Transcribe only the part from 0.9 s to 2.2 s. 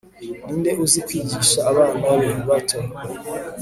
kwigisha abana